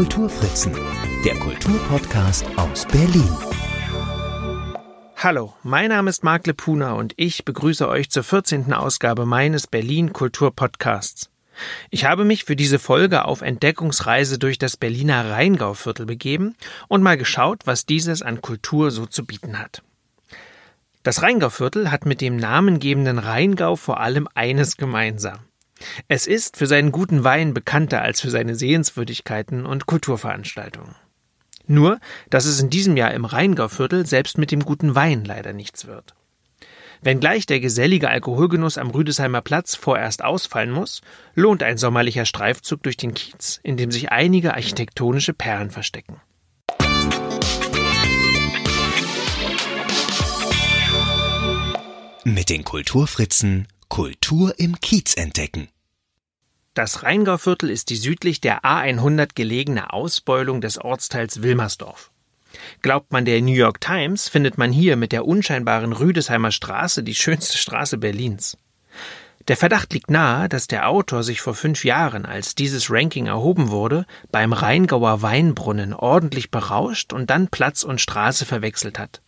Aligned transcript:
Kulturfritzen, 0.00 0.72
der 1.26 1.34
Kulturpodcast 1.34 2.46
aus 2.56 2.86
Berlin. 2.86 3.28
Hallo, 5.14 5.52
mein 5.62 5.90
Name 5.90 6.08
ist 6.08 6.24
Marc 6.24 6.46
Lepuna 6.46 6.94
und 6.94 7.12
ich 7.16 7.44
begrüße 7.44 7.86
euch 7.86 8.08
zur 8.08 8.22
14. 8.22 8.72
Ausgabe 8.72 9.26
meines 9.26 9.66
Berlin 9.66 10.14
Kulturpodcasts. 10.14 11.28
Ich 11.90 12.06
habe 12.06 12.24
mich 12.24 12.44
für 12.44 12.56
diese 12.56 12.78
Folge 12.78 13.26
auf 13.26 13.42
Entdeckungsreise 13.42 14.38
durch 14.38 14.56
das 14.56 14.78
Berliner 14.78 15.32
Rheingauviertel 15.32 16.06
begeben 16.06 16.56
und 16.88 17.02
mal 17.02 17.18
geschaut, 17.18 17.66
was 17.66 17.84
dieses 17.84 18.22
an 18.22 18.40
Kultur 18.40 18.90
so 18.90 19.04
zu 19.04 19.26
bieten 19.26 19.58
hat. 19.58 19.82
Das 21.02 21.20
Rheingauviertel 21.20 21.90
hat 21.90 22.06
mit 22.06 22.22
dem 22.22 22.36
namengebenden 22.36 23.18
Rheingau 23.18 23.76
vor 23.76 24.00
allem 24.00 24.28
eines 24.34 24.78
gemeinsam. 24.78 25.40
Es 26.08 26.26
ist 26.26 26.56
für 26.56 26.66
seinen 26.66 26.92
guten 26.92 27.24
Wein 27.24 27.54
bekannter 27.54 28.02
als 28.02 28.20
für 28.20 28.30
seine 28.30 28.54
Sehenswürdigkeiten 28.54 29.66
und 29.66 29.86
Kulturveranstaltungen. 29.86 30.94
Nur, 31.66 32.00
dass 32.30 32.46
es 32.46 32.60
in 32.60 32.70
diesem 32.70 32.96
Jahr 32.96 33.12
im 33.12 33.24
Rheingauviertel 33.24 34.06
selbst 34.06 34.38
mit 34.38 34.50
dem 34.50 34.64
guten 34.64 34.94
Wein 34.94 35.24
leider 35.24 35.52
nichts 35.52 35.86
wird. 35.86 36.14
Wenngleich 37.02 37.46
der 37.46 37.60
gesellige 37.60 38.10
Alkoholgenuss 38.10 38.76
am 38.76 38.90
Rüdesheimer 38.90 39.40
Platz 39.40 39.74
vorerst 39.74 40.22
ausfallen 40.22 40.70
muss, 40.70 41.00
lohnt 41.34 41.62
ein 41.62 41.78
sommerlicher 41.78 42.26
Streifzug 42.26 42.82
durch 42.82 42.98
den 42.98 43.14
Kiez, 43.14 43.58
in 43.62 43.78
dem 43.78 43.90
sich 43.90 44.12
einige 44.12 44.52
architektonische 44.52 45.32
Perlen 45.32 45.70
verstecken. 45.70 46.20
Mit 52.24 52.50
den 52.50 52.64
Kulturfritzen 52.64 53.66
Kultur 53.90 54.54
im 54.56 54.80
Kiez 54.80 55.14
entdecken. 55.16 55.68
Das 56.74 57.02
Rheingauviertel 57.02 57.68
ist 57.68 57.90
die 57.90 57.96
südlich 57.96 58.40
der 58.40 58.62
A100 58.62 59.30
gelegene 59.34 59.92
Ausbeulung 59.92 60.60
des 60.60 60.78
Ortsteils 60.78 61.42
Wilmersdorf. 61.42 62.12
Glaubt 62.82 63.10
man 63.10 63.24
der 63.24 63.42
New 63.42 63.52
York 63.52 63.80
Times, 63.80 64.28
findet 64.28 64.58
man 64.58 64.70
hier 64.70 64.94
mit 64.94 65.10
der 65.10 65.26
unscheinbaren 65.26 65.92
Rüdesheimer 65.92 66.52
Straße 66.52 67.02
die 67.02 67.16
schönste 67.16 67.58
Straße 67.58 67.98
Berlins. 67.98 68.56
Der 69.48 69.56
Verdacht 69.56 69.92
liegt 69.92 70.08
nahe, 70.08 70.48
dass 70.48 70.68
der 70.68 70.88
Autor 70.88 71.24
sich 71.24 71.40
vor 71.40 71.54
fünf 71.54 71.84
Jahren, 71.84 72.26
als 72.26 72.54
dieses 72.54 72.92
Ranking 72.92 73.26
erhoben 73.26 73.70
wurde, 73.70 74.06
beim 74.30 74.52
Rheingauer 74.52 75.22
Weinbrunnen 75.22 75.94
ordentlich 75.94 76.52
berauscht 76.52 77.12
und 77.12 77.28
dann 77.28 77.48
Platz 77.48 77.82
und 77.82 78.00
Straße 78.00 78.46
verwechselt 78.46 79.00
hat. 79.00 79.20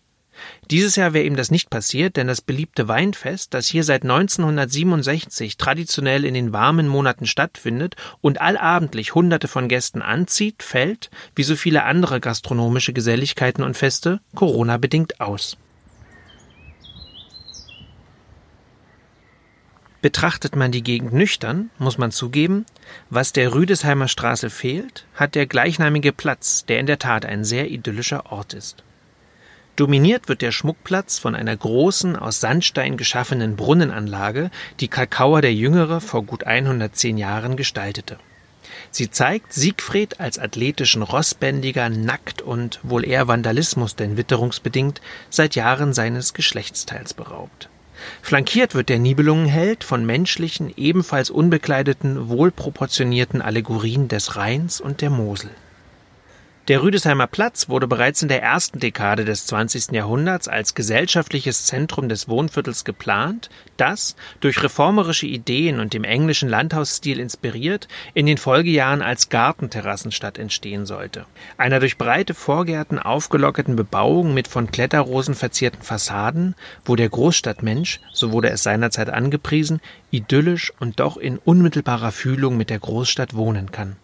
Dieses 0.71 0.97
Jahr 0.97 1.13
wäre 1.13 1.27
ihm 1.27 1.37
das 1.37 1.51
nicht 1.51 1.71
passiert, 1.71 2.17
denn 2.17 2.27
das 2.27 2.41
beliebte 2.41 2.89
Weinfest, 2.89 3.55
das 3.55 3.67
hier 3.67 3.85
seit 3.85 4.03
1967 4.03 5.57
traditionell 5.57 6.25
in 6.25 6.35
den 6.35 6.53
warmen 6.53 6.89
Monaten 6.89 7.27
stattfindet 7.27 7.97
und 8.21 8.41
allabendlich 8.41 9.15
Hunderte 9.15 9.49
von 9.49 9.69
Gästen 9.69 10.03
anzieht, 10.03 10.63
fällt, 10.63 11.11
wie 11.35 11.43
so 11.43 11.57
viele 11.57 11.85
andere 11.85 12.21
gastronomische 12.21 12.93
Geselligkeiten 12.93 13.63
und 13.65 13.77
Feste, 13.77 14.21
Corona-bedingt 14.35 15.21
aus. 15.21 15.57
Betrachtet 20.03 20.57
man 20.57 20.73
die 20.73 20.83
Gegend 20.83 21.13
nüchtern, 21.13 21.71
muss 21.79 21.97
man 21.97 22.11
zugeben, 22.11 22.67
was 23.09 23.33
der 23.33 23.55
Rüdesheimer 23.55 24.09
Straße 24.09 24.51
fehlt, 24.51 25.07
hat 25.15 25.37
der 25.37 25.47
gleichnamige 25.47 26.13
Platz, 26.13 26.67
der 26.67 26.81
in 26.81 26.87
der 26.87 26.99
Tat 26.99 27.25
ein 27.25 27.45
sehr 27.45 27.71
idyllischer 27.71 28.33
Ort 28.33 28.53
ist. 28.53 28.83
Dominiert 29.83 30.29
wird 30.29 30.43
der 30.43 30.53
Schmuckplatz 30.53 31.19
von 31.19 31.35
einer 31.35 31.57
großen, 31.57 32.15
aus 32.15 32.39
Sandstein 32.39 32.97
geschaffenen 32.97 33.57
Brunnenanlage, 33.57 34.53
die 34.79 34.87
Kalkauer 34.87 35.43
der 35.43 35.53
Jüngere 35.53 36.01
vor 36.01 36.23
gut 36.23 36.45
110 36.45 37.19
Jahren 37.19 37.57
gestaltete. 37.57 38.17
Sie 38.93 39.11
zeigt 39.11 39.53
Siegfried 39.53 40.21
als 40.21 40.39
athletischen 40.39 41.03
Rossbändiger 41.03 41.89
nackt 41.89 42.43
und, 42.43 42.79
wohl 42.85 43.05
eher 43.05 43.27
Vandalismus 43.27 43.97
denn 43.97 44.17
witterungsbedingt, 44.17 45.01
seit 45.31 45.57
Jahren 45.57 45.93
seines 45.93 46.33
Geschlechtsteils 46.33 47.13
beraubt. 47.13 47.69
Flankiert 48.23 48.77
wird 48.77 48.89
der 48.89 49.01
Nibelungenheld 49.01 49.83
von 49.83 50.07
menschlichen, 50.07 50.73
ebenfalls 50.77 51.29
unbekleideten, 51.29 52.29
wohlproportionierten 52.29 53.43
Allegorien 53.43 54.07
des 54.07 54.37
Rheins 54.37 54.81
und 54.81 55.01
der 55.01 55.11
Mosel. 55.11 55.51
Der 56.69 56.81
Rüdesheimer 56.81 57.27
Platz 57.27 57.69
wurde 57.69 57.89
bereits 57.89 58.23
in 58.23 58.29
der 58.29 58.41
ersten 58.41 58.79
Dekade 58.79 59.25
des 59.25 59.47
20. 59.47 59.91
Jahrhunderts 59.91 60.47
als 60.47 60.77
gesellschaftliches 60.77 61.67
Zentrum 61.67 62.09
des 62.09 62.29
Wohnviertels 62.29 62.85
geplant, 62.85 63.51
das, 63.77 64.15
durch 64.39 64.63
reformerische 64.63 65.27
Ideen 65.27 65.81
und 65.81 65.93
dem 65.93 66.05
englischen 66.05 66.49
Landhausstil 66.49 67.19
inspiriert, 67.19 67.89
in 68.15 68.27
den 68.27 68.39
Folgejahren 68.39 69.03
als 69.03 69.29
Gartenterrassenstadt 69.29 70.39
entstehen 70.39 70.87
sollte. 70.87 71.27
Einer 71.59 71.81
durch 71.81 71.99
breite 71.99 72.33
Vorgärten 72.33 73.01
aufgelockerten 73.01 73.75
Bebauung 73.75 74.33
mit 74.33 74.47
von 74.47 74.71
Kletterrosen 74.71 75.35
verzierten 75.35 75.83
Fassaden, 75.83 76.55
wo 76.85 76.95
der 76.95 77.09
Großstadtmensch, 77.09 77.99
so 78.13 78.31
wurde 78.31 78.51
es 78.51 78.63
seinerzeit 78.63 79.11
angepriesen, 79.11 79.81
idyllisch 80.13 80.73
und 80.79 81.01
doch 81.01 81.17
in 81.17 81.39
unmittelbarer 81.39 82.13
Fühlung 82.13 82.57
mit 82.57 82.71
der 82.71 82.79
Großstadt 82.79 83.35
wohnen 83.35 83.73
kann. 83.73 83.97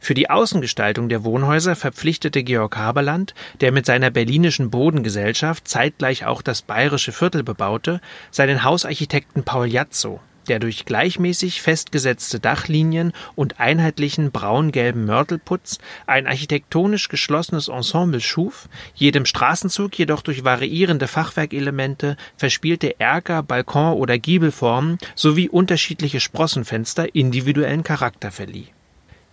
Für 0.00 0.14
die 0.14 0.30
Außengestaltung 0.30 1.08
der 1.08 1.24
Wohnhäuser 1.24 1.76
verpflichtete 1.76 2.42
Georg 2.42 2.76
Haberland, 2.76 3.34
der 3.60 3.72
mit 3.72 3.86
seiner 3.86 4.10
Berlinischen 4.10 4.70
Bodengesellschaft 4.70 5.68
zeitgleich 5.68 6.24
auch 6.26 6.42
das 6.42 6.62
bayerische 6.62 7.12
Viertel 7.12 7.42
bebaute, 7.42 8.00
seinen 8.30 8.64
Hausarchitekten 8.64 9.44
Paul 9.44 9.66
Jatzow, 9.66 10.20
der 10.48 10.58
durch 10.58 10.84
gleichmäßig 10.84 11.62
festgesetzte 11.62 12.40
Dachlinien 12.40 13.12
und 13.36 13.60
einheitlichen 13.60 14.32
braun-gelben 14.32 15.04
Mörtelputz 15.04 15.78
ein 16.06 16.26
architektonisch 16.26 17.08
geschlossenes 17.08 17.68
Ensemble 17.68 18.20
schuf, 18.20 18.68
jedem 18.94 19.26
Straßenzug 19.26 19.96
jedoch 19.98 20.22
durch 20.22 20.44
variierende 20.44 21.06
Fachwerkelemente, 21.06 22.16
verspielte 22.36 22.98
Erker, 22.98 23.42
Balkon- 23.42 23.94
oder 23.94 24.18
Giebelformen 24.18 24.98
sowie 25.14 25.48
unterschiedliche 25.48 26.20
Sprossenfenster 26.20 27.14
individuellen 27.14 27.84
Charakter 27.84 28.30
verlieh 28.30 28.68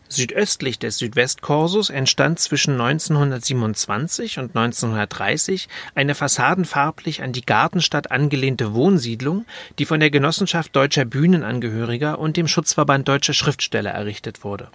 Südöstlich 0.10 0.80
des 0.80 0.98
Südwestkorsus 0.98 1.90
entstand 1.90 2.40
zwischen 2.40 2.80
1927 2.80 4.40
und 4.40 4.56
1930 4.56 5.68
eine 5.96 6.16
fassadenfarblich 6.16 7.22
an 7.22 7.34
die 7.34 7.46
Gartenstadt 7.46 8.10
angelehnte 8.10 8.74
Wohnsiedlung, 8.74 9.46
die 9.80 9.86
von 9.86 10.00
der 10.00 10.10
Genossenschaft 10.10 10.76
Deutscher 10.76 11.06
Bühnenangehöriger 11.06 12.20
und 12.20 12.38
dem 12.38 12.48
Schutzverband 12.48 13.08
Deutscher 13.08 13.34
Schriftsteller 13.34 13.92
errichtet 13.92 14.44
wurde. 14.44 14.70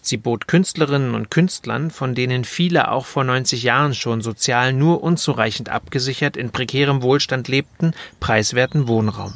Sie 0.00 0.16
bot 0.16 0.48
Künstlerinnen 0.48 1.14
und 1.14 1.30
Künstlern, 1.30 1.90
von 1.90 2.14
denen 2.14 2.44
viele 2.44 2.90
auch 2.90 3.06
vor 3.06 3.24
90 3.24 3.62
Jahren 3.62 3.94
schon 3.94 4.20
sozial 4.20 4.72
nur 4.72 5.02
unzureichend 5.02 5.70
abgesichert 5.70 6.36
in 6.36 6.50
prekärem 6.50 7.00
Wohlstand 7.02 7.48
lebten, 7.48 7.94
preiswerten 8.20 8.86
Wohnraum. 8.88 9.34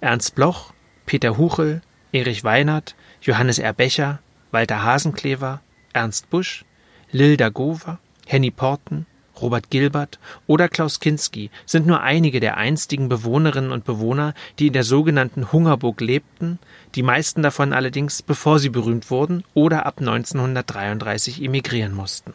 Ernst 0.00 0.34
Bloch, 0.34 0.72
Peter 1.06 1.38
Huchel, 1.38 1.80
Erich 2.12 2.44
Weinert, 2.44 2.96
Johannes 3.22 3.58
R. 3.58 3.72
Becher, 3.72 4.18
Walter 4.52 4.84
Hasenklever, 4.84 5.60
Ernst 5.92 6.30
Busch, 6.30 6.64
Lilda 7.10 7.48
Gover, 7.48 7.98
Henny 8.26 8.50
Porten, 8.50 9.06
Robert 9.40 9.70
Gilbert 9.70 10.18
oder 10.46 10.68
Klaus 10.68 11.00
Kinski 11.00 11.50
sind 11.66 11.86
nur 11.86 12.02
einige 12.02 12.38
der 12.38 12.58
einstigen 12.58 13.08
Bewohnerinnen 13.08 13.72
und 13.72 13.84
Bewohner, 13.84 14.34
die 14.58 14.68
in 14.68 14.72
der 14.72 14.84
sogenannten 14.84 15.52
Hungerburg 15.52 16.00
lebten, 16.00 16.58
die 16.94 17.02
meisten 17.02 17.42
davon 17.42 17.72
allerdings 17.72 18.22
bevor 18.22 18.58
sie 18.58 18.68
berühmt 18.68 19.10
wurden 19.10 19.42
oder 19.54 19.86
ab 19.86 19.96
1933 19.98 21.42
emigrieren 21.42 21.94
mussten. 21.94 22.34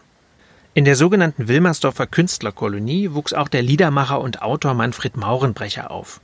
In 0.73 0.85
der 0.85 0.95
sogenannten 0.95 1.47
Wilmersdorfer 1.47 2.07
Künstlerkolonie 2.07 3.13
wuchs 3.13 3.33
auch 3.33 3.47
der 3.47 3.61
Liedermacher 3.61 4.19
und 4.19 4.41
Autor 4.41 4.73
Manfred 4.73 5.17
Maurenbrecher 5.17 5.89
auf. 5.89 6.19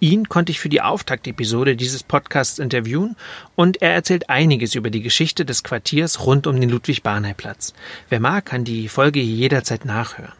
Ihn 0.00 0.28
konnte 0.28 0.52
ich 0.52 0.60
für 0.60 0.68
die 0.68 0.80
Auftaktepisode 0.80 1.76
dieses 1.76 2.02
Podcasts 2.02 2.58
interviewen 2.58 3.16
und 3.56 3.82
er 3.82 3.92
erzählt 3.92 4.30
einiges 4.30 4.74
über 4.74 4.90
die 4.90 5.02
Geschichte 5.02 5.44
des 5.44 5.62
Quartiers 5.62 6.24
rund 6.24 6.46
um 6.46 6.60
den 6.60 6.70
Ludwig-Barney-Platz. 6.70 7.74
Wer 8.08 8.20
mag, 8.20 8.46
kann 8.46 8.64
die 8.64 8.88
Folge 8.88 9.20
jederzeit 9.20 9.84
nachhören. 9.84 10.32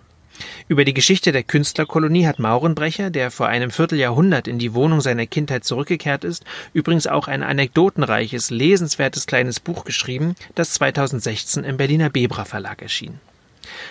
Über 0.68 0.84
die 0.84 0.94
Geschichte 0.94 1.32
der 1.32 1.42
Künstlerkolonie 1.42 2.26
hat 2.26 2.38
Maurenbrecher, 2.38 3.10
der 3.10 3.30
vor 3.30 3.48
einem 3.48 3.70
Vierteljahrhundert 3.70 4.46
in 4.46 4.58
die 4.58 4.74
Wohnung 4.74 5.00
seiner 5.00 5.26
Kindheit 5.26 5.64
zurückgekehrt 5.64 6.24
ist, 6.24 6.44
übrigens 6.72 7.06
auch 7.06 7.28
ein 7.28 7.42
anekdotenreiches, 7.42 8.50
lesenswertes 8.50 9.26
kleines 9.26 9.60
Buch 9.60 9.84
geschrieben, 9.84 10.34
das 10.54 10.74
2016 10.74 11.64
im 11.64 11.76
Berliner 11.76 12.10
Bebra 12.10 12.44
Verlag 12.44 12.82
erschien. 12.82 13.20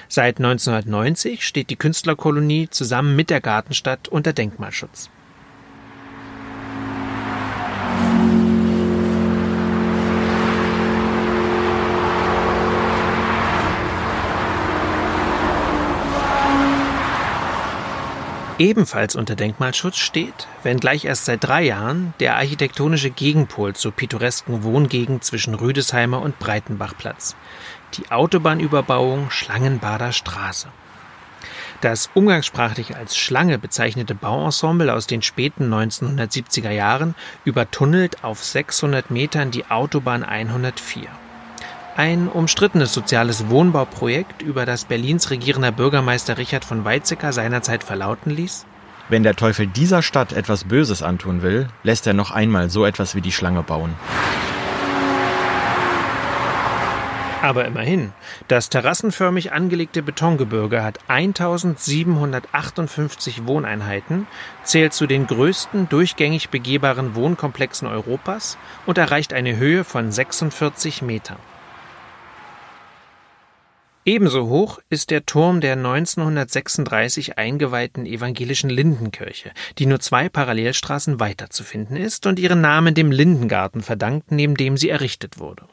Seit 0.08 0.38
1990 0.38 1.46
steht 1.46 1.70
die 1.70 1.76
Künstlerkolonie 1.76 2.70
zusammen 2.70 3.16
mit 3.16 3.30
der 3.30 3.42
Gartenstadt 3.42 4.08
unter 4.08 4.34
Denkmalschutz. 4.34 5.10
Ebenfalls 18.60 19.16
unter 19.16 19.36
Denkmalschutz 19.36 19.98
steht, 19.98 20.48
wenngleich 20.64 21.06
erst 21.06 21.26
seit 21.26 21.44
drei 21.44 21.62
Jahren, 21.62 22.16
der 22.20 22.38
architektonische 22.38 23.12
Gegenpol 23.12 23.76
zur 23.76 23.92
pittoresken 23.92 24.64
Wohngegend 24.64 25.24
zwischen 25.24 25.54
Rüdesheimer 25.54 26.20
und 26.20 26.40
Breitenbachplatz, 26.40 27.36
die 27.94 28.10
Autobahnüberbauung 28.12 29.30
Schlangenbader 29.30 30.12
Straße. 30.12 30.70
Das 31.82 32.10
umgangssprachlich 32.16 32.96
als 32.96 33.16
Schlange 33.16 33.60
bezeichnete 33.60 34.16
Bauensemble 34.16 34.92
aus 34.92 35.06
den 35.06 35.22
späten 35.22 35.72
1970er 35.72 36.72
Jahren 36.72 37.14
übertunnelt 37.46 38.24
auf 38.24 38.44
600 38.44 39.12
Metern 39.12 39.52
die 39.52 39.70
Autobahn 39.70 40.24
104. 40.24 41.08
Ein 41.98 42.28
umstrittenes 42.28 42.94
soziales 42.94 43.50
Wohnbauprojekt, 43.50 44.44
über 44.44 44.68
das 44.68 44.86
Berlins 44.86 45.32
regierender 45.32 45.72
Bürgermeister 45.72 46.38
Richard 46.38 46.64
von 46.64 46.86
Weizsäcker 46.86 47.34
seinerzeit 47.34 47.84
verlauten 47.84 48.30
ließ? 48.30 48.68
Wenn 49.10 49.24
der 49.24 49.36
Teufel 49.36 49.66
dieser 49.66 50.04
Stadt 50.04 50.32
etwas 50.32 50.66
Böses 50.66 51.02
antun 51.02 51.42
will, 51.42 51.70
lässt 51.82 52.06
er 52.06 52.14
noch 52.14 52.30
einmal 52.30 52.70
so 52.70 52.86
etwas 52.86 53.16
wie 53.16 53.22
die 53.22 53.32
Schlange 53.32 53.64
bauen. 53.64 53.96
Aber 57.42 57.66
immerhin, 57.66 58.14
das 58.48 58.70
terrassenförmig 58.70 59.52
angelegte 59.52 60.04
Betongebirge 60.04 60.84
hat 60.84 61.00
1758 61.08 63.48
Wohneinheiten, 63.48 64.28
zählt 64.62 64.94
zu 64.94 65.08
den 65.08 65.26
größten 65.26 65.90
durchgängig 65.90 66.50
begehbaren 66.50 67.16
Wohnkomplexen 67.16 67.88
Europas 67.88 68.60
und 68.86 69.00
erreicht 69.00 69.34
eine 69.34 69.58
Höhe 69.58 69.84
von 69.84 70.12
46 70.12 71.02
Metern. 71.02 71.38
Ebenso 74.08 74.48
hoch 74.48 74.80
ist 74.90 75.12
der 75.12 75.26
Turm 75.26 75.60
der 75.60 75.74
1936 75.74 77.38
eingeweihten 77.38 78.06
evangelischen 78.06 78.70
Lindenkirche, 78.70 79.52
die 79.80 79.86
nur 79.86 80.00
zwei 80.00 80.30
Parallelstraßen 80.30 81.20
weiter 81.20 81.50
zu 81.50 81.66
finden 81.66 81.98
ist 81.98 82.26
und 82.26 82.40
ihren 82.40 82.62
Namen 82.62 82.96
dem 82.96 83.12
Lindengarten 83.12 83.82
verdankt, 83.82 84.32
neben 84.32 84.56
dem 84.56 84.78
sie 84.78 84.88
errichtet 84.88 85.40
wurde. 85.40 85.64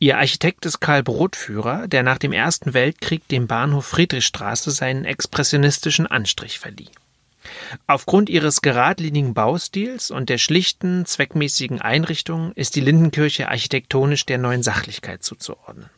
Ihr 0.00 0.18
Architekt 0.18 0.66
ist 0.66 0.80
Karl 0.80 1.04
Brotführer, 1.04 1.86
der 1.86 2.02
nach 2.02 2.18
dem 2.18 2.32
Ersten 2.32 2.74
Weltkrieg 2.74 3.28
dem 3.28 3.46
Bahnhof 3.46 3.86
Friedrichstraße 3.86 4.72
seinen 4.72 5.04
expressionistischen 5.04 6.08
Anstrich 6.08 6.58
verlieh. 6.58 6.90
Aufgrund 7.86 8.28
ihres 8.28 8.60
geradlinigen 8.60 9.34
Baustils 9.34 10.10
und 10.10 10.30
der 10.30 10.38
schlichten, 10.38 11.06
zweckmäßigen 11.06 11.80
Einrichtung 11.80 12.50
ist 12.56 12.74
die 12.74 12.80
Lindenkirche 12.80 13.48
architektonisch 13.48 14.26
der 14.26 14.38
neuen 14.38 14.64
Sachlichkeit 14.64 15.22
zuzuordnen. 15.22 15.88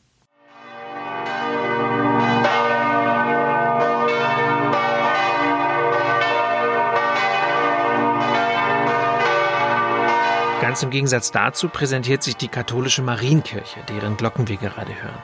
Ganz 10.68 10.82
im 10.82 10.90
Gegensatz 10.90 11.30
dazu 11.30 11.70
präsentiert 11.70 12.22
sich 12.22 12.36
die 12.36 12.48
katholische 12.48 13.00
Marienkirche, 13.00 13.80
deren 13.88 14.18
Glocken 14.18 14.48
wir 14.48 14.58
gerade 14.58 14.92
hören. 15.00 15.22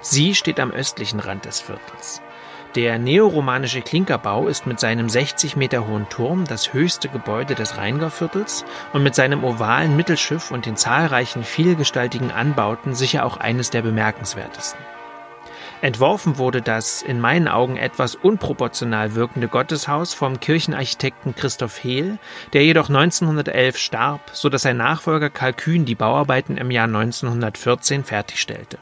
Sie 0.00 0.34
steht 0.34 0.58
am 0.58 0.70
östlichen 0.70 1.20
Rand 1.20 1.44
des 1.44 1.60
Viertels. 1.60 2.22
Der 2.74 2.98
neoromanische 2.98 3.82
Klinkerbau 3.82 4.48
ist 4.48 4.66
mit 4.66 4.80
seinem 4.80 5.10
60 5.10 5.56
Meter 5.56 5.86
hohen 5.86 6.08
Turm 6.08 6.46
das 6.46 6.72
höchste 6.72 7.10
Gebäude 7.10 7.54
des 7.54 7.76
Rheingauviertels 7.76 8.64
und 8.94 9.02
mit 9.02 9.14
seinem 9.14 9.44
ovalen 9.44 9.94
Mittelschiff 9.94 10.50
und 10.50 10.64
den 10.64 10.76
zahlreichen 10.78 11.44
vielgestaltigen 11.44 12.30
Anbauten 12.30 12.94
sicher 12.94 13.26
auch 13.26 13.36
eines 13.36 13.68
der 13.68 13.82
bemerkenswertesten. 13.82 14.80
Entworfen 15.80 16.38
wurde 16.38 16.60
das 16.60 17.02
in 17.02 17.20
meinen 17.20 17.46
Augen 17.46 17.76
etwas 17.76 18.16
unproportional 18.16 19.14
wirkende 19.14 19.46
Gotteshaus 19.46 20.12
vom 20.12 20.40
Kirchenarchitekten 20.40 21.36
Christoph 21.36 21.84
Hehl, 21.84 22.18
der 22.52 22.64
jedoch 22.64 22.88
1911 22.88 23.78
starb, 23.78 24.20
so 24.32 24.48
dass 24.48 24.62
sein 24.62 24.76
Nachfolger 24.76 25.30
Karl 25.30 25.52
Kühn 25.52 25.84
die 25.84 25.94
Bauarbeiten 25.94 26.56
im 26.56 26.72
Jahr 26.72 26.86
1914 26.86 28.02
fertigstellte. 28.02 28.78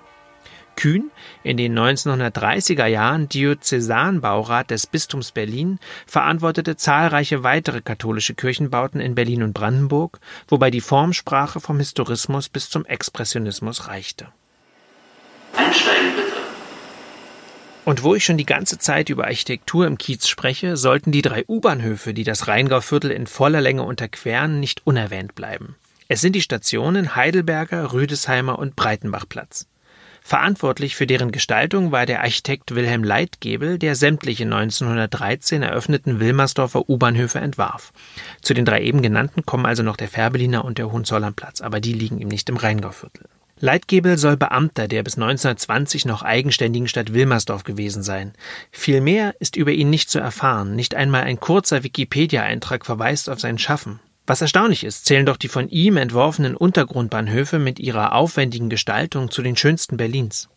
Kühn, 0.74 1.10
in 1.42 1.58
den 1.58 1.78
1930er 1.78 2.86
Jahren 2.86 3.28
Diözesanbaurat 3.28 4.70
des 4.70 4.86
Bistums 4.86 5.32
Berlin, 5.32 5.78
verantwortete 6.06 6.76
zahlreiche 6.76 7.42
weitere 7.42 7.82
katholische 7.82 8.34
Kirchenbauten 8.34 9.00
in 9.00 9.14
Berlin 9.14 9.42
und 9.42 9.52
Brandenburg, 9.52 10.18
wobei 10.48 10.70
die 10.70 10.80
Formsprache 10.80 11.60
vom 11.60 11.78
Historismus 11.78 12.48
bis 12.48 12.70
zum 12.70 12.86
Expressionismus 12.86 13.88
reichte. 13.88 14.28
Einsteigen 15.54 16.16
bitte. 16.16 16.55
Und 17.86 18.02
wo 18.02 18.16
ich 18.16 18.24
schon 18.24 18.36
die 18.36 18.44
ganze 18.44 18.78
Zeit 18.78 19.10
über 19.10 19.26
Architektur 19.26 19.86
im 19.86 19.96
Kiez 19.96 20.26
spreche, 20.26 20.76
sollten 20.76 21.12
die 21.12 21.22
drei 21.22 21.44
U-Bahnhöfe, 21.46 22.14
die 22.14 22.24
das 22.24 22.48
Rheingauviertel 22.48 23.12
in 23.12 23.28
voller 23.28 23.60
Länge 23.60 23.84
unterqueren, 23.84 24.58
nicht 24.58 24.84
unerwähnt 24.84 25.36
bleiben. 25.36 25.76
Es 26.08 26.20
sind 26.20 26.34
die 26.34 26.42
Stationen 26.42 27.14
Heidelberger, 27.14 27.92
Rüdesheimer 27.92 28.58
und 28.58 28.74
Breitenbachplatz. 28.74 29.68
Verantwortlich 30.20 30.96
für 30.96 31.06
deren 31.06 31.30
Gestaltung 31.30 31.92
war 31.92 32.06
der 32.06 32.22
Architekt 32.22 32.74
Wilhelm 32.74 33.04
Leitgebel, 33.04 33.78
der 33.78 33.94
sämtliche 33.94 34.42
1913 34.42 35.62
eröffneten 35.62 36.18
Wilmersdorfer 36.18 36.90
U-Bahnhöfe 36.90 37.38
entwarf. 37.38 37.92
Zu 38.42 38.52
den 38.52 38.64
drei 38.64 38.82
eben 38.82 39.00
genannten 39.00 39.46
kommen 39.46 39.64
also 39.64 39.84
noch 39.84 39.96
der 39.96 40.08
Fährberliner 40.08 40.64
und 40.64 40.78
der 40.78 40.90
Hohenzollernplatz, 40.90 41.60
aber 41.60 41.78
die 41.78 41.92
liegen 41.92 42.18
ihm 42.18 42.26
nicht 42.26 42.48
im 42.48 42.56
Rheingauviertel. 42.56 43.28
Leitgebel 43.58 44.18
soll 44.18 44.36
Beamter 44.36 44.86
der 44.86 45.02
bis 45.02 45.14
1920 45.14 46.04
noch 46.04 46.22
eigenständigen 46.22 46.88
Stadt 46.88 47.14
Wilmersdorf 47.14 47.64
gewesen 47.64 48.02
sein. 48.02 48.34
Viel 48.70 49.00
mehr 49.00 49.34
ist 49.38 49.56
über 49.56 49.72
ihn 49.72 49.88
nicht 49.88 50.10
zu 50.10 50.18
erfahren, 50.18 50.76
nicht 50.76 50.94
einmal 50.94 51.22
ein 51.22 51.40
kurzer 51.40 51.82
Wikipedia-Eintrag 51.82 52.84
verweist 52.84 53.30
auf 53.30 53.40
sein 53.40 53.56
Schaffen. 53.56 54.00
Was 54.26 54.42
erstaunlich 54.42 54.84
ist, 54.84 55.06
zählen 55.06 55.24
doch 55.24 55.38
die 55.38 55.48
von 55.48 55.70
ihm 55.70 55.96
entworfenen 55.96 56.54
Untergrundbahnhöfe 56.54 57.58
mit 57.58 57.78
ihrer 57.78 58.12
aufwendigen 58.12 58.68
Gestaltung 58.68 59.30
zu 59.30 59.40
den 59.40 59.56
schönsten 59.56 59.96
Berlins. 59.96 60.50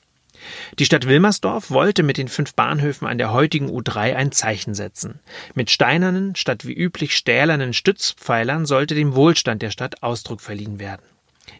Die 0.77 0.85
Stadt 0.85 1.07
Wilmersdorf 1.07 1.71
wollte 1.71 2.03
mit 2.03 2.17
den 2.17 2.27
fünf 2.27 2.53
Bahnhöfen 2.53 3.07
an 3.07 3.17
der 3.17 3.31
heutigen 3.31 3.69
U3 3.69 4.15
ein 4.15 4.31
Zeichen 4.33 4.73
setzen. 4.73 5.19
Mit 5.53 5.69
steinernen 5.69 6.35
statt 6.35 6.65
wie 6.65 6.73
üblich 6.73 7.15
stählernen 7.15 7.73
Stützpfeilern 7.73 8.65
sollte 8.65 8.95
dem 8.95 9.15
Wohlstand 9.15 9.61
der 9.61 9.71
Stadt 9.71 10.03
Ausdruck 10.03 10.41
verliehen 10.41 10.79
werden. 10.79 11.03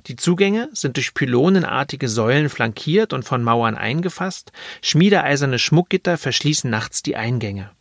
Die 0.08 0.16
Zugänge 0.16 0.70
sind 0.74 0.98
durch 0.98 1.14
pylonenartige 1.14 2.08
Säulen 2.08 2.50
flankiert 2.50 3.14
und 3.14 3.24
von 3.24 3.44
Mauern 3.44 3.76
eingefasst, 3.76 4.52
schmiedeeiserne 4.82 5.60
Schmuckgitter 5.60 6.18
verschließen 6.18 6.70
nachts 6.70 7.04
die 7.04 7.16
Eingänge. 7.16 7.72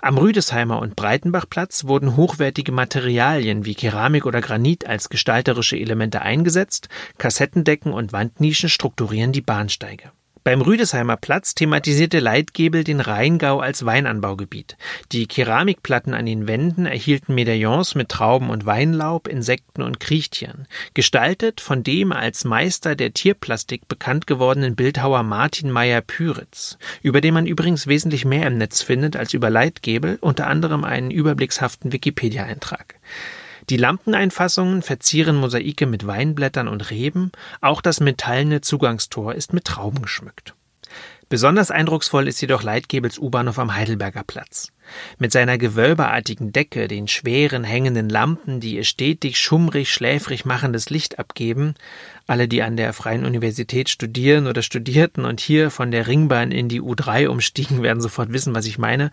Am 0.00 0.18
Rüdesheimer 0.18 0.80
und 0.80 0.96
Breitenbachplatz 0.96 1.84
wurden 1.84 2.16
hochwertige 2.16 2.72
Materialien 2.72 3.64
wie 3.64 3.74
Keramik 3.74 4.26
oder 4.26 4.40
Granit 4.40 4.86
als 4.86 5.08
gestalterische 5.08 5.76
Elemente 5.76 6.22
eingesetzt, 6.22 6.88
Kassettendecken 7.18 7.92
und 7.92 8.12
Wandnischen 8.12 8.68
strukturieren 8.68 9.32
die 9.32 9.40
Bahnsteige. 9.40 10.10
Beim 10.44 10.60
Rüdesheimer 10.60 11.16
Platz 11.16 11.54
thematisierte 11.54 12.18
Leitgebel 12.18 12.82
den 12.82 12.98
Rheingau 12.98 13.60
als 13.60 13.84
Weinanbaugebiet. 13.84 14.76
Die 15.12 15.28
Keramikplatten 15.28 16.14
an 16.14 16.26
den 16.26 16.48
Wänden 16.48 16.84
erhielten 16.84 17.36
Medaillons 17.36 17.94
mit 17.94 18.08
Trauben 18.08 18.50
und 18.50 18.66
Weinlaub, 18.66 19.28
Insekten 19.28 19.82
und 19.82 20.00
Kriechtieren, 20.00 20.66
gestaltet 20.94 21.60
von 21.60 21.84
dem 21.84 22.10
als 22.10 22.44
Meister 22.44 22.96
der 22.96 23.14
Tierplastik 23.14 23.86
bekannt 23.86 24.26
gewordenen 24.26 24.74
Bildhauer 24.74 25.22
Martin 25.22 25.70
Meyer-Püritz, 25.70 26.76
über 27.02 27.20
den 27.20 27.34
man 27.34 27.46
übrigens 27.46 27.86
wesentlich 27.86 28.24
mehr 28.24 28.48
im 28.48 28.58
Netz 28.58 28.82
findet 28.82 29.14
als 29.14 29.34
über 29.34 29.48
Leitgebel, 29.48 30.18
unter 30.20 30.48
anderem 30.48 30.82
einen 30.82 31.12
überblickshaften 31.12 31.92
Wikipedia-Eintrag. 31.92 32.96
Die 33.70 33.76
Lampeneinfassungen 33.76 34.82
verzieren 34.82 35.36
Mosaike 35.36 35.86
mit 35.86 36.06
Weinblättern 36.06 36.68
und 36.68 36.90
Reben, 36.90 37.30
auch 37.60 37.80
das 37.80 38.00
metallene 38.00 38.60
Zugangstor 38.60 39.34
ist 39.34 39.52
mit 39.52 39.64
Trauben 39.64 40.02
geschmückt. 40.02 40.54
Besonders 41.32 41.70
eindrucksvoll 41.70 42.28
ist 42.28 42.42
jedoch 42.42 42.62
Leitgebels 42.62 43.18
U-Bahnhof 43.18 43.58
am 43.58 43.74
Heidelberger 43.74 44.22
Platz. 44.22 44.70
Mit 45.16 45.32
seiner 45.32 45.56
gewölbeartigen 45.56 46.52
Decke, 46.52 46.88
den 46.88 47.08
schweren 47.08 47.64
hängenden 47.64 48.10
Lampen, 48.10 48.60
die 48.60 48.76
ihr 48.76 48.84
stetig 48.84 49.38
schummrig, 49.38 49.90
schläfrig 49.90 50.44
machendes 50.44 50.90
Licht 50.90 51.18
abgeben, 51.18 51.72
alle, 52.26 52.48
die 52.48 52.62
an 52.62 52.76
der 52.76 52.92
Freien 52.92 53.24
Universität 53.24 53.88
studieren 53.88 54.46
oder 54.46 54.60
studierten 54.60 55.24
und 55.24 55.40
hier 55.40 55.70
von 55.70 55.90
der 55.90 56.06
Ringbahn 56.06 56.52
in 56.52 56.68
die 56.68 56.82
U3 56.82 57.28
umstiegen, 57.28 57.82
werden 57.82 58.02
sofort 58.02 58.34
wissen, 58.34 58.54
was 58.54 58.66
ich 58.66 58.76
meine, 58.76 59.10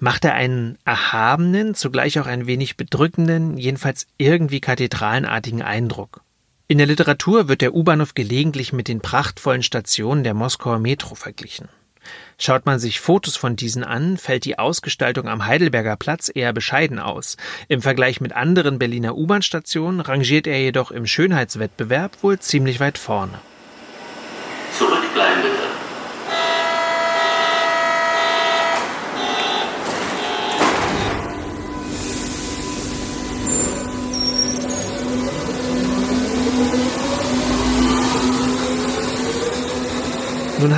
macht 0.00 0.24
er 0.24 0.34
einen 0.34 0.78
erhabenen, 0.84 1.76
zugleich 1.76 2.18
auch 2.18 2.26
ein 2.26 2.48
wenig 2.48 2.76
bedrückenden, 2.76 3.56
jedenfalls 3.56 4.08
irgendwie 4.18 4.60
kathedralenartigen 4.60 5.62
Eindruck. 5.62 6.22
In 6.68 6.78
der 6.78 6.86
Literatur 6.86 7.48
wird 7.48 7.60
der 7.60 7.74
U-Bahnhof 7.74 8.14
gelegentlich 8.14 8.72
mit 8.72 8.88
den 8.88 9.00
prachtvollen 9.00 9.62
Stationen 9.62 10.24
der 10.24 10.34
Moskauer 10.34 10.78
Metro 10.78 11.14
verglichen. 11.14 11.68
Schaut 12.38 12.66
man 12.66 12.78
sich 12.78 13.00
Fotos 13.00 13.36
von 13.36 13.56
diesen 13.56 13.84
an, 13.84 14.16
fällt 14.16 14.44
die 14.44 14.58
Ausgestaltung 14.58 15.28
am 15.28 15.46
Heidelberger 15.46 15.96
Platz 15.96 16.30
eher 16.34 16.52
bescheiden 16.52 16.98
aus. 16.98 17.36
Im 17.68 17.82
Vergleich 17.82 18.20
mit 18.20 18.32
anderen 18.32 18.78
Berliner 18.78 19.16
U-Bahn-Stationen 19.16 20.00
rangiert 20.00 20.46
er 20.46 20.60
jedoch 20.60 20.90
im 20.90 21.06
Schönheitswettbewerb 21.06 22.22
wohl 22.22 22.38
ziemlich 22.38 22.80
weit 22.80 22.98
vorne. 22.98 23.38
Zurückbleiben 24.76 25.42
bitte. 25.42 25.71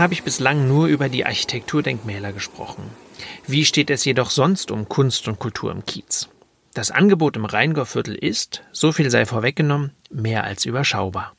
Habe 0.04 0.12
ich 0.12 0.22
bislang 0.22 0.68
nur 0.68 0.86
über 0.86 1.08
die 1.08 1.24
Architekturdenkmäler 1.24 2.34
gesprochen. 2.34 2.90
Wie 3.46 3.64
steht 3.64 3.88
es 3.88 4.04
jedoch 4.04 4.28
sonst 4.28 4.70
um 4.70 4.86
Kunst 4.86 5.28
und 5.28 5.38
Kultur 5.38 5.72
im 5.72 5.86
Kiez? 5.86 6.28
Das 6.74 6.90
Angebot 6.90 7.38
im 7.38 7.46
Rheingauviertel 7.46 8.14
ist, 8.14 8.64
so 8.70 8.92
viel 8.92 9.10
sei 9.10 9.24
vorweggenommen, 9.24 9.92
mehr 10.10 10.44
als 10.44 10.66
überschaubar. 10.66 11.32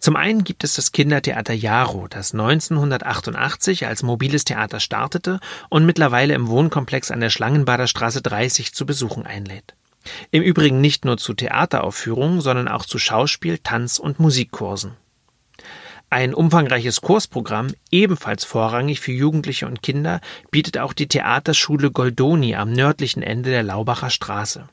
Zum 0.00 0.16
einen 0.16 0.42
gibt 0.42 0.64
es 0.64 0.74
das 0.74 0.90
Kindertheater 0.90 1.54
Jaro, 1.54 2.08
das 2.08 2.32
1988 2.32 3.86
als 3.86 4.02
mobiles 4.02 4.42
Theater 4.42 4.80
startete 4.80 5.38
und 5.70 5.86
mittlerweile 5.86 6.34
im 6.34 6.48
Wohnkomplex 6.48 7.12
an 7.12 7.20
der 7.20 7.30
Schlangenbader 7.30 7.86
Straße 7.86 8.20
30 8.20 8.74
zu 8.74 8.84
Besuchen 8.84 9.26
einlädt. 9.26 9.76
Im 10.32 10.42
Übrigen 10.42 10.80
nicht 10.80 11.04
nur 11.04 11.18
zu 11.18 11.34
Theateraufführungen, 11.34 12.40
sondern 12.40 12.66
auch 12.66 12.84
zu 12.84 12.98
Schauspiel-, 12.98 13.60
Tanz- 13.62 14.00
und 14.00 14.18
Musikkursen. 14.18 14.96
Ein 16.14 16.32
umfangreiches 16.32 17.00
Kursprogramm, 17.00 17.74
ebenfalls 17.90 18.44
vorrangig 18.44 19.00
für 19.00 19.10
Jugendliche 19.10 19.66
und 19.66 19.82
Kinder, 19.82 20.20
bietet 20.52 20.78
auch 20.78 20.92
die 20.92 21.08
Theaterschule 21.08 21.90
Goldoni 21.90 22.54
am 22.54 22.70
nördlichen 22.70 23.20
Ende 23.20 23.50
der 23.50 23.64
Laubacher 23.64 24.10
Straße. 24.10 24.68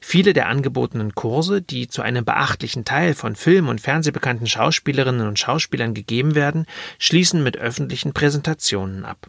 Viele 0.00 0.32
der 0.32 0.48
angebotenen 0.48 1.14
Kurse, 1.14 1.60
die 1.60 1.88
zu 1.88 2.00
einem 2.00 2.24
beachtlichen 2.24 2.86
Teil 2.86 3.12
von 3.12 3.36
Film- 3.36 3.68
und 3.68 3.82
Fernsehbekannten 3.82 4.46
Schauspielerinnen 4.46 5.28
und 5.28 5.38
Schauspielern 5.38 5.92
gegeben 5.92 6.34
werden, 6.34 6.64
schließen 6.98 7.42
mit 7.42 7.58
öffentlichen 7.58 8.14
Präsentationen 8.14 9.04
ab. 9.04 9.28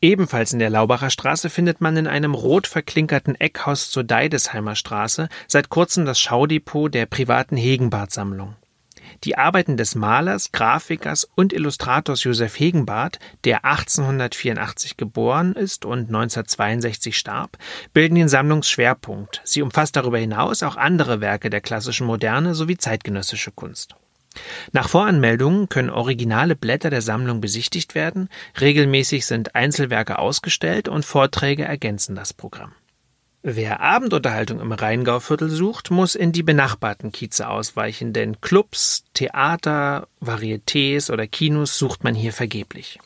Ebenfalls 0.00 0.52
in 0.52 0.60
der 0.60 0.70
Laubacher 0.70 1.10
Straße 1.10 1.50
findet 1.50 1.80
man 1.80 1.96
in 1.96 2.06
einem 2.06 2.32
rot 2.32 2.68
verklinkerten 2.68 3.34
Eckhaus 3.34 3.90
zur 3.90 4.04
Deidesheimer 4.04 4.76
Straße 4.76 5.30
seit 5.48 5.68
kurzem 5.68 6.04
das 6.04 6.20
Schaudepot 6.20 6.94
der 6.94 7.06
privaten 7.06 7.56
Hegenbart-Sammlung. 7.56 8.54
Die 9.26 9.36
Arbeiten 9.36 9.76
des 9.76 9.96
Malers, 9.96 10.52
Grafikers 10.52 11.28
und 11.34 11.52
Illustrators 11.52 12.22
Josef 12.22 12.60
Hegenbarth, 12.60 13.18
der 13.42 13.64
1884 13.64 14.96
geboren 14.96 15.54
ist 15.54 15.84
und 15.84 16.06
1962 16.06 17.18
starb, 17.18 17.58
bilden 17.92 18.14
den 18.14 18.28
Sammlungsschwerpunkt. 18.28 19.40
Sie 19.42 19.62
umfasst 19.62 19.96
darüber 19.96 20.18
hinaus 20.18 20.62
auch 20.62 20.76
andere 20.76 21.20
Werke 21.20 21.50
der 21.50 21.60
klassischen 21.60 22.06
Moderne 22.06 22.54
sowie 22.54 22.76
zeitgenössische 22.76 23.50
Kunst. 23.50 23.96
Nach 24.70 24.88
Voranmeldungen 24.88 25.68
können 25.68 25.90
originale 25.90 26.54
Blätter 26.54 26.90
der 26.90 27.02
Sammlung 27.02 27.40
besichtigt 27.40 27.96
werden, 27.96 28.28
regelmäßig 28.60 29.26
sind 29.26 29.56
Einzelwerke 29.56 30.20
ausgestellt 30.20 30.86
und 30.88 31.04
Vorträge 31.04 31.64
ergänzen 31.64 32.14
das 32.14 32.32
Programm. 32.32 32.74
Wer 33.48 33.78
Abendunterhaltung 33.78 34.58
im 34.58 34.72
Rheingauviertel 34.72 35.48
sucht, 35.48 35.92
muss 35.92 36.16
in 36.16 36.32
die 36.32 36.42
benachbarten 36.42 37.12
Kieze 37.12 37.48
ausweichen, 37.48 38.12
denn 38.12 38.40
Clubs, 38.40 39.04
Theater, 39.14 40.08
Varietés 40.20 41.12
oder 41.12 41.28
Kinos 41.28 41.78
sucht 41.78 42.02
man 42.02 42.16
hier 42.16 42.32
vergeblich. 42.32 42.98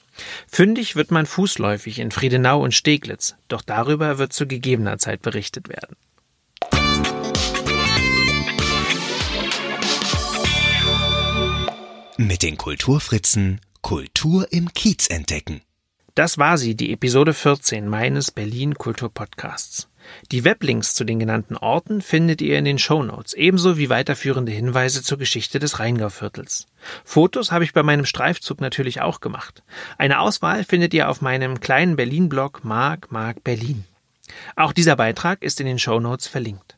Fündig 0.51 0.97
wird 0.97 1.11
man 1.11 1.27
fußläufig 1.27 1.99
in 1.99 2.11
Friedenau 2.11 2.63
und 2.63 2.73
Steglitz, 2.73 3.35
doch 3.49 3.61
darüber 3.61 4.17
wird 4.17 4.33
zu 4.33 4.47
gegebener 4.47 4.97
Zeit 4.97 5.21
berichtet 5.21 5.69
werden. 5.69 5.95
Mit 12.17 12.43
den 12.43 12.57
Kulturfritzen 12.57 13.61
Kultur 13.83 14.51
im 14.51 14.73
Kiez 14.73 15.07
entdecken. 15.11 15.61
Das 16.15 16.39
war 16.39 16.57
sie, 16.57 16.75
die 16.75 16.95
Episode 16.95 17.35
14 17.35 17.87
meines 17.87 18.31
Berlin 18.31 18.75
Kultur 18.77 19.13
Podcasts. 19.13 19.90
Die 20.33 20.45
Weblinks 20.45 20.95
zu 20.95 21.05
den 21.05 21.19
genannten 21.19 21.57
Orten 21.57 22.03
findet 22.03 22.41
ihr 22.43 22.59
in 22.59 22.65
den 22.65 22.79
Shownotes, 22.79 23.35
ebenso 23.35 23.79
wie 23.79 23.91
weiterführende 23.91 24.53
Hinweise 24.53 25.03
zur 25.03 25.19
Geschichte 25.19 25.59
des 25.59 25.79
Rheingauviertels. 25.79 26.67
Fotos 27.05 27.53
habe 27.53 27.65
ich 27.65 27.73
bei 27.73 27.83
meinem 27.83 28.07
Streifzug 28.07 28.61
natürlich 28.61 29.01
auch 29.01 29.21
gemacht. 29.21 29.63
Eine 29.99 30.21
Auswahl 30.21 30.65
findet 30.65 30.95
ihr 30.95 31.09
auf 31.09 31.21
meinem 31.21 31.61
kleinen 31.61 31.97
Berlin-Blog 31.97 32.65
Mark 32.65 33.13
Mark 33.13 33.45
Berlin. 33.45 33.85
Auch 34.57 34.73
dieser 34.73 34.97
Beitrag 34.97 35.43
ist 35.43 35.61
in 35.61 35.67
den 35.67 35.79
Shownotes 35.79 36.27
verlinkt. 36.27 36.77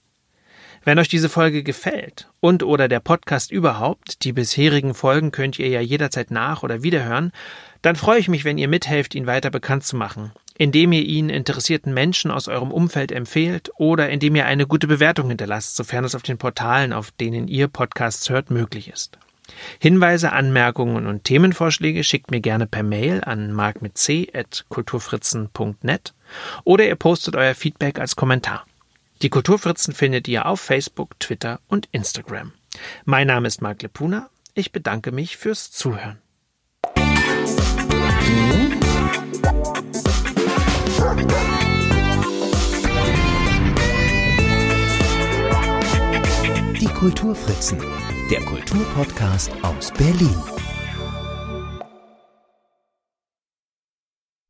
Wenn 0.85 0.99
euch 0.99 1.09
diese 1.09 1.29
Folge 1.29 1.63
gefällt 1.63 2.29
und 2.41 2.63
oder 2.63 2.89
der 2.89 3.01
Podcast 3.01 3.53
überhaupt, 3.53 4.25
die 4.25 4.33
bisherigen 4.33 4.95
Folgen 4.95 5.31
könnt 5.31 5.59
ihr 5.59 5.69
ja 5.69 5.81
jederzeit 5.81 6.31
nach- 6.31 6.63
oder 6.63 6.83
wiederhören, 6.83 7.33
dann 7.83 7.97
freue 7.97 8.19
ich 8.19 8.29
mich, 8.29 8.45
wenn 8.45 8.59
ihr 8.59 8.69
mithelft, 8.69 9.15
ihn 9.15 9.27
weiter 9.27 9.51
bekannt 9.51 9.85
zu 9.85 9.97
machen 9.97 10.33
indem 10.63 10.93
ihr 10.93 11.03
ihn 11.03 11.29
interessierten 11.29 11.95
Menschen 11.95 12.31
aus 12.31 12.49
eurem 12.49 12.71
Umfeld 12.71 13.13
empfehlt 13.13 13.71
oder 13.77 14.11
indem 14.11 14.37
ihr 14.37 14.47
eine 14.47 14.67
gute 14.67 14.87
Bewertung 14.87 15.29
hinterlasst, 15.29 15.77
sofern 15.77 16.05
es 16.05 16.15
auf 16.15 16.23
den 16.23 16.39
Portalen, 16.39 16.93
auf 16.93 17.11
denen 17.11 17.49
ihr 17.49 17.69
Podcasts 17.69 18.29
hört, 18.31 18.51
möglich 18.51 18.89
ist. 18.89 19.19
Hinweise, 19.81 20.33
Anmerkungen 20.33 21.07
und 21.07 21.25
Themenvorschläge 21.25 22.05
schickt 22.05 22.31
mir 22.31 22.41
gerne 22.41 22.67
per 22.67 22.83
Mail 22.83 23.23
an 23.25 23.53
mark 23.53 23.83
mit 23.83 23.99
c 23.99 24.29
at 24.33 24.65
kulturfritzen.net 24.69 26.15
oder 26.65 26.87
ihr 26.87 26.97
postet 26.97 27.37
euer 27.37 27.55
Feedback 27.55 27.99
als 27.99 28.17
Kommentar. 28.17 28.65
Die 29.23 29.31
Kulturfritzen 29.31 29.95
findet 29.95 30.27
ihr 30.27 30.47
auf 30.47 30.61
Facebook, 30.61 31.21
Twitter 31.21 31.61
und 31.69 31.89
Instagram. 31.93 32.53
Mein 33.05 33.29
Name 33.29 33.47
ist 33.47 33.63
Marc 33.63 33.83
Lepuna. 33.83 34.31
Ich 34.55 34.73
bedanke 34.73 35.13
mich 35.13 35.37
fürs 35.37 35.71
Zuhören. 35.71 36.19
Die 46.81 46.87
Kulturfritzen, 46.87 47.79
der 48.29 48.41
Kulturpodcast 48.41 49.53
aus 49.63 49.93
Berlin. 49.93 50.35